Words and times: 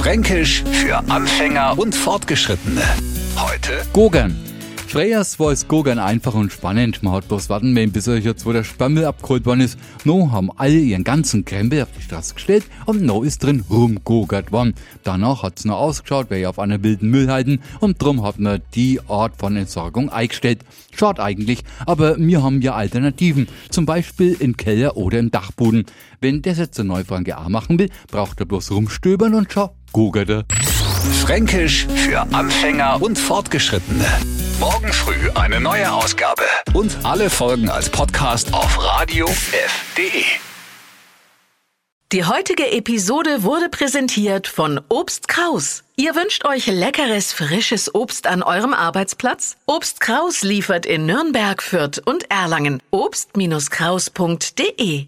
Fränkisch 0.00 0.64
für 0.64 0.96
Anfänger 1.10 1.78
und 1.78 1.94
Fortgeschrittene. 1.94 2.80
Heute 3.36 3.82
Gogern. 3.92 4.34
Freyers 4.86 5.38
war 5.38 5.52
es 5.52 5.68
Gogern 5.68 5.98
einfach 5.98 6.32
und 6.34 6.50
spannend. 6.52 7.02
Man 7.02 7.12
hat 7.12 7.28
bloß 7.28 7.50
warten 7.50 7.74
müssen, 7.74 7.92
bis 7.92 8.08
euch 8.08 8.24
jetzt, 8.24 8.46
wo 8.46 8.52
der 8.52 8.64
Spammel 8.64 9.04
abgeholt 9.04 9.44
worden 9.44 9.60
ist. 9.60 9.78
No 10.04 10.32
haben 10.32 10.50
alle 10.56 10.78
ihren 10.78 11.04
ganzen 11.04 11.44
Krempel 11.44 11.82
auf 11.82 11.90
die 11.96 12.02
Straße 12.02 12.34
gestellt 12.34 12.64
und 12.86 13.02
no 13.02 13.22
ist 13.22 13.44
drin 13.44 13.62
rumgogert 13.68 14.50
worden. 14.52 14.74
Danach 15.04 15.42
hat's 15.42 15.66
noch 15.66 15.78
ausgeschaut, 15.78 16.26
wer 16.30 16.48
auf 16.48 16.58
einer 16.58 16.82
wilden 16.82 17.10
Müll 17.10 17.30
halten 17.30 17.60
und 17.78 18.02
drum 18.02 18.24
hat 18.24 18.40
man 18.40 18.62
die 18.74 19.00
Art 19.06 19.36
von 19.36 19.54
Entsorgung 19.54 20.08
eingestellt. 20.08 20.64
Schaut 20.92 21.20
eigentlich, 21.20 21.62
aber 21.86 22.16
wir 22.18 22.42
haben 22.42 22.62
ja 22.62 22.74
Alternativen. 22.74 23.48
Zum 23.68 23.86
Beispiel 23.86 24.34
im 24.40 24.56
Keller 24.56 24.96
oder 24.96 25.18
im 25.18 25.30
Dachboden. 25.30 25.84
Wenn 26.20 26.42
das 26.42 26.58
jetzt 26.58 26.78
der 26.78 26.84
Neufranke 26.84 27.38
auch 27.38 27.48
machen 27.48 27.78
will, 27.78 27.90
braucht 28.10 28.40
er 28.40 28.46
bloß 28.46 28.72
rumstöbern 28.72 29.34
und 29.34 29.52
schau, 29.52 29.72
er. 29.92 30.44
Fränkisch 31.20 31.86
für 31.94 32.20
Anfänger 32.32 33.00
und 33.02 33.18
Fortgeschrittene. 33.18 34.06
Morgen 34.58 34.92
früh 34.92 35.30
eine 35.34 35.60
neue 35.60 35.92
Ausgabe. 35.92 36.42
Und 36.74 36.96
alle 37.02 37.30
Folgen 37.30 37.70
als 37.70 37.90
Podcast 37.90 38.52
auf 38.52 38.82
radiof.de. 38.82 40.24
Die 42.12 42.24
heutige 42.24 42.72
Episode 42.72 43.44
wurde 43.44 43.68
präsentiert 43.68 44.48
von 44.48 44.80
Obst 44.88 45.28
Kraus. 45.28 45.84
Ihr 45.96 46.16
wünscht 46.16 46.44
euch 46.44 46.66
leckeres, 46.66 47.32
frisches 47.32 47.94
Obst 47.94 48.26
an 48.26 48.42
eurem 48.42 48.74
Arbeitsplatz? 48.74 49.56
Obst 49.66 50.00
Kraus 50.00 50.42
liefert 50.42 50.86
in 50.86 51.06
Nürnberg, 51.06 51.62
Fürth 51.62 52.02
und 52.04 52.28
Erlangen. 52.30 52.82
Obst-Kraus.de 52.90 55.06